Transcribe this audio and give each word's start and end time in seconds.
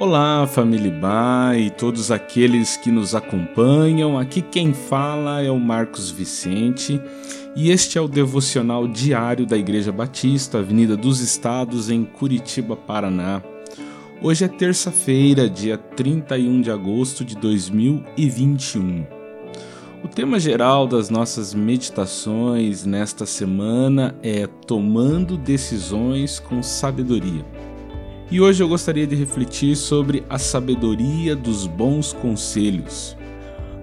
Olá, 0.00 0.46
família 0.46 0.92
Ba 0.92 1.58
e 1.58 1.70
todos 1.70 2.12
aqueles 2.12 2.76
que 2.76 2.88
nos 2.88 3.16
acompanham. 3.16 4.16
Aqui 4.16 4.40
quem 4.40 4.72
fala 4.72 5.42
é 5.42 5.50
o 5.50 5.58
Marcos 5.58 6.08
Vicente 6.08 7.02
e 7.56 7.72
este 7.72 7.98
é 7.98 8.00
o 8.00 8.06
devocional 8.06 8.86
diário 8.86 9.44
da 9.44 9.58
Igreja 9.58 9.90
Batista, 9.90 10.58
Avenida 10.58 10.96
dos 10.96 11.18
Estados, 11.18 11.90
em 11.90 12.04
Curitiba, 12.04 12.76
Paraná. 12.76 13.42
Hoje 14.22 14.44
é 14.44 14.48
terça-feira, 14.48 15.50
dia 15.50 15.76
31 15.76 16.60
de 16.60 16.70
agosto 16.70 17.24
de 17.24 17.34
2021. 17.34 19.04
O 20.04 20.06
tema 20.06 20.38
geral 20.38 20.86
das 20.86 21.10
nossas 21.10 21.52
meditações 21.52 22.84
nesta 22.84 23.26
semana 23.26 24.14
é 24.22 24.46
Tomando 24.46 25.36
Decisões 25.36 26.38
com 26.38 26.62
Sabedoria. 26.62 27.44
E 28.30 28.42
hoje 28.42 28.62
eu 28.62 28.68
gostaria 28.68 29.06
de 29.06 29.14
refletir 29.14 29.74
sobre 29.74 30.22
a 30.28 30.38
sabedoria 30.38 31.34
dos 31.34 31.66
bons 31.66 32.12
conselhos. 32.12 33.16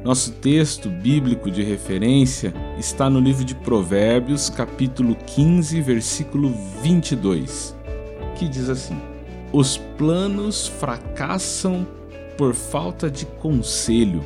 Nosso 0.03 0.33
texto 0.33 0.87
bíblico 0.87 1.49
de 1.49 1.63
referência 1.63 2.53
está 2.77 3.09
no 3.09 3.19
livro 3.19 3.43
de 3.43 3.55
Provérbios, 3.55 4.47
capítulo 4.47 5.15
15, 5.15 5.81
versículo 5.81 6.53
22, 6.83 7.75
que 8.37 8.47
diz 8.47 8.69
assim: 8.69 8.95
Os 9.51 9.77
planos 9.77 10.67
fracassam 10.67 11.87
por 12.37 12.53
falta 12.53 13.09
de 13.09 13.25
conselho, 13.25 14.23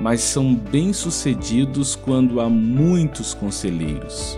mas 0.00 0.22
são 0.22 0.52
bem-sucedidos 0.52 1.94
quando 1.94 2.40
há 2.40 2.48
muitos 2.48 3.32
conselheiros. 3.32 4.36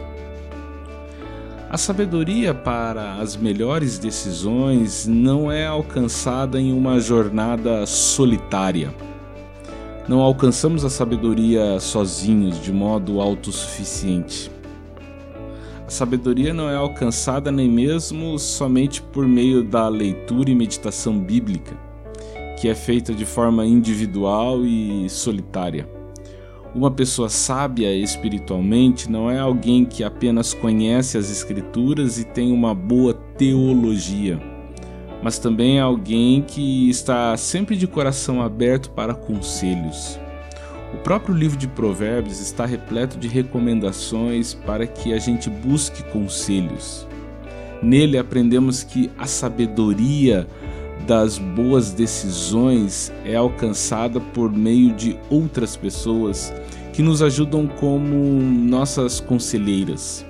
A 1.69 1.77
sabedoria 1.77 2.55
para 2.55 3.15
as 3.15 3.35
melhores 3.35 3.99
decisões 3.99 5.05
não 5.05 5.51
é 5.51 5.67
alcançada 5.67 6.61
em 6.61 6.73
uma 6.73 7.01
jornada 7.01 7.85
solitária. 7.87 8.95
Não 10.07 10.21
alcançamos 10.21 10.85
a 10.85 10.91
sabedoria 10.91 11.81
sozinhos, 11.81 12.63
de 12.63 12.73
modo 12.73 13.21
autossuficiente. 13.21 14.49
A 15.85 15.91
sabedoria 15.91 16.55
não 16.55 16.71
é 16.71 16.77
alcançada 16.77 17.51
nem 17.51 17.69
mesmo 17.69 18.39
somente 18.39 19.03
por 19.03 19.27
meio 19.27 19.65
da 19.65 19.89
leitura 19.89 20.49
e 20.49 20.55
meditação 20.55 21.19
bíblica, 21.19 21.77
que 22.61 22.69
é 22.69 22.77
feita 22.77 23.13
de 23.13 23.27
forma 23.27 23.67
individual 23.67 24.65
e 24.65 25.11
solitária. 25.11 25.96
Uma 26.77 26.91
pessoa 26.91 27.31
sábia 27.31 27.91
espiritualmente 27.95 29.11
não 29.11 29.31
é 29.31 29.39
alguém 29.39 29.83
que 29.83 30.05
apenas 30.05 30.53
conhece 30.53 31.17
as 31.17 31.31
Escrituras 31.31 32.19
e 32.19 32.25
tem 32.25 32.53
uma 32.53 32.75
boa 32.75 33.15
teologia, 33.15 34.39
mas 35.23 35.39
também 35.39 35.79
é 35.79 35.81
alguém 35.81 36.43
que 36.43 36.91
está 36.91 37.35
sempre 37.39 37.79
de 37.79 37.87
coração 37.87 38.43
aberto 38.43 38.91
para 38.91 39.15
conselhos. 39.15 40.21
O 40.93 40.99
próprio 40.99 41.35
livro 41.35 41.57
de 41.57 41.67
Provérbios 41.67 42.41
está 42.41 42.67
repleto 42.67 43.17
de 43.17 43.27
recomendações 43.27 44.53
para 44.53 44.87
que 44.87 45.15
a 45.15 45.19
gente 45.19 45.49
busque 45.49 46.03
conselhos. 46.11 47.09
Nele 47.83 48.19
aprendemos 48.19 48.83
que 48.83 49.11
a 49.17 49.27
sabedoria 49.27 50.47
das 51.07 51.39
boas 51.39 51.93
decisões 51.93 53.13
é 53.25 53.37
alcançada 53.37 54.21
por 54.21 54.51
meio 54.51 54.93
de 54.95 55.19
outras 55.31 55.77
pessoas 55.77 56.53
que 56.93 57.03
nos 57.03 57.23
ajudam 57.23 57.67
como 57.67 58.17
nossas 58.41 59.21
conselheiras. 59.21 60.25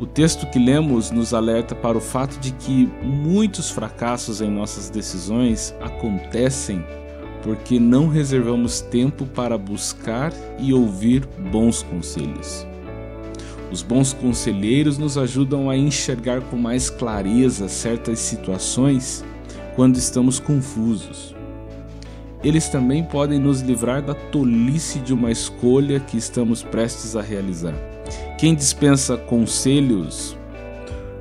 O 0.00 0.06
texto 0.06 0.46
que 0.50 0.58
lemos 0.58 1.10
nos 1.10 1.32
alerta 1.32 1.74
para 1.74 1.96
o 1.96 2.00
fato 2.00 2.38
de 2.40 2.50
que 2.52 2.90
muitos 3.02 3.70
fracassos 3.70 4.40
em 4.40 4.50
nossas 4.50 4.90
decisões 4.90 5.74
acontecem 5.80 6.84
porque 7.44 7.78
não 7.78 8.08
reservamos 8.08 8.80
tempo 8.80 9.26
para 9.26 9.56
buscar 9.56 10.32
e 10.58 10.72
ouvir 10.72 11.26
bons 11.52 11.82
conselhos. 11.82 12.66
Os 13.70 13.82
bons 13.82 14.12
conselheiros 14.12 14.98
nos 14.98 15.18
ajudam 15.18 15.68
a 15.68 15.76
enxergar 15.76 16.40
com 16.42 16.56
mais 16.56 16.88
clareza 16.88 17.68
certas 17.68 18.18
situações 18.18 19.24
quando 19.74 19.96
estamos 19.96 20.38
confusos. 20.38 21.34
Eles 22.42 22.68
também 22.68 23.02
podem 23.02 23.38
nos 23.38 23.60
livrar 23.62 24.02
da 24.02 24.14
tolice 24.14 24.98
de 24.98 25.14
uma 25.14 25.30
escolha 25.30 25.98
que 25.98 26.16
estamos 26.18 26.62
prestes 26.62 27.16
a 27.16 27.22
realizar. 27.22 27.74
Quem 28.38 28.54
dispensa 28.54 29.16
conselhos 29.16 30.36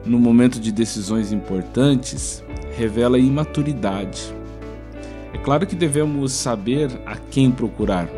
no 0.05 0.19
momento 0.19 0.59
de 0.59 0.69
decisões 0.69 1.31
importantes 1.31 2.43
revela 2.75 3.17
imaturidade. 3.17 4.35
É 5.33 5.37
claro 5.37 5.65
que 5.65 5.75
devemos 5.75 6.33
saber 6.33 6.89
a 7.05 7.15
quem 7.15 7.49
procurar. 7.49 8.09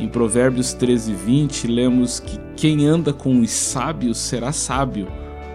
Em 0.00 0.08
Provérbios 0.08 0.72
13, 0.72 1.12
20, 1.12 1.68
lemos 1.68 2.18
que 2.18 2.38
quem 2.56 2.86
anda 2.86 3.12
com 3.12 3.38
os 3.40 3.50
sábios 3.50 4.18
será 4.18 4.50
sábio, 4.50 5.06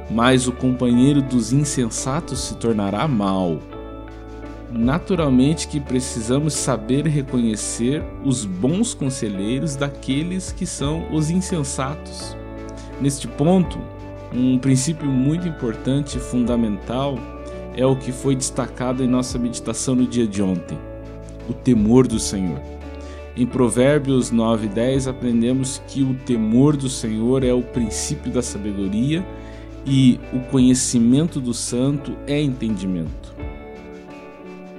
mas 0.10 0.48
o 0.48 0.54
companheiro 0.54 1.22
dos 1.22 1.52
insensatos 1.52 2.40
se 2.40 2.56
tornará 2.56 3.06
mau 3.08 3.60
naturalmente 4.78 5.70
que 5.70 5.80
precisamos 5.80 6.54
saber 6.54 7.08
reconhecer 7.08 8.04
os 8.26 8.44
bons 8.44 8.94
conselheiros 8.94 9.76
daqueles 9.76 10.52
que 10.52 10.66
são 10.66 11.08
os 11.14 11.30
insensatos. 11.30 12.36
Neste 13.00 13.28
ponto, 13.28 13.80
um 14.34 14.58
princípio 14.58 15.08
muito 15.08 15.48
importante 15.48 16.18
e 16.18 16.22
fundamental 16.22 17.18
é 17.76 17.86
o 17.86 17.96
que 17.96 18.12
foi 18.12 18.36
destacado 18.36 19.02
em 19.02 19.08
nossa 19.08 19.40
meditação 19.40 19.96
no 19.96 20.06
dia 20.06 20.28
de 20.28 20.42
ontem: 20.42 20.78
o 21.50 21.54
temor 21.54 22.06
do 22.06 22.20
Senhor. 22.20 22.62
Em 23.38 23.46
Provérbios 23.46 24.30
9 24.32 24.66
e 24.66 24.70
10 24.70 25.08
aprendemos 25.08 25.82
que 25.88 26.04
o 26.04 26.14
temor 26.14 26.76
do 26.76 26.90
Senhor 26.90 27.44
é 27.44 27.54
o 27.54 27.62
princípio 27.62 28.32
da 28.32 28.42
sabedoria 28.42 29.26
e 29.86 30.20
o 30.34 30.40
conhecimento 30.52 31.40
do 31.40 31.54
santo 31.54 32.14
é 32.28 32.42
entendimento. 32.42 33.25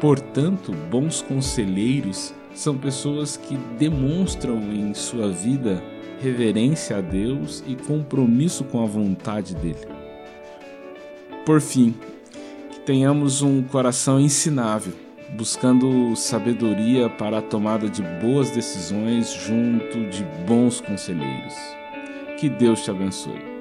Portanto, 0.01 0.73
bons 0.91 1.23
conselheiros 1.23 2.35
são 2.55 2.77
pessoas 2.77 3.37
que 3.37 3.57
demonstram 3.79 4.59
em 4.73 4.93
sua 4.95 5.29
vida 5.29 5.83
reverência 6.21 6.99
a 6.99 7.01
Deus 7.01 7.63
e 7.67 7.75
compromisso 7.75 8.65
com 8.65 8.83
a 8.83 8.87
vontade 8.87 9.55
dele. 9.55 9.87
Por 11.45 11.61
fim, 11.61 11.95
que 12.71 12.81
tenhamos 12.81 13.43
um 13.43 13.63
coração 13.63 14.19
ensinável, 14.19 14.93
buscando 15.37 16.15
sabedoria 16.17 17.09
para 17.09 17.39
a 17.39 17.43
tomada 17.43 17.89
de 17.89 18.03
boas 18.03 18.51
decisões 18.51 19.33
junto 19.33 20.09
de 20.09 20.25
bons 20.47 20.81
conselheiros. 20.81 21.55
Que 22.39 22.49
Deus 22.49 22.83
te 22.83 22.91
abençoe. 22.91 23.56